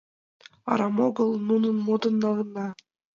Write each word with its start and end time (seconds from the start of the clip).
Арам 0.71 0.97
огыл 1.07 1.29
нуным 1.47 1.77
модын 1.85 2.15
налынна! 2.23 2.67